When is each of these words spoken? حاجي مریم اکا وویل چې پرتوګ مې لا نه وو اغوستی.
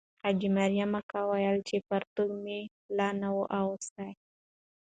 حاجي 0.23 0.49
مریم 0.57 0.91
اکا 0.99 1.19
وویل 1.25 1.57
چې 1.67 1.75
پرتوګ 1.87 2.31
مې 2.43 2.59
لا 2.97 3.07
نه 3.21 3.29
وو 3.35 3.43
اغوستی. 3.59 4.11